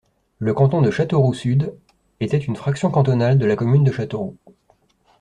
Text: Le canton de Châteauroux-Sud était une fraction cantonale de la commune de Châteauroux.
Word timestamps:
Le 0.39 0.51
canton 0.55 0.81
de 0.81 0.89
Châteauroux-Sud 0.89 1.75
était 2.21 2.39
une 2.39 2.55
fraction 2.55 2.89
cantonale 2.89 3.37
de 3.37 3.45
la 3.45 3.55
commune 3.55 3.83
de 3.83 3.91
Châteauroux. 3.91 4.35